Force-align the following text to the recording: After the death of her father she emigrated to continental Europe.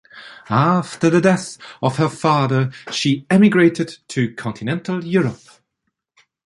After 0.49 1.11
the 1.11 1.21
death 1.21 1.59
of 1.79 1.97
her 1.97 2.09
father 2.09 2.71
she 2.91 3.27
emigrated 3.29 3.99
to 4.07 4.33
continental 4.33 5.05
Europe. 5.05 5.43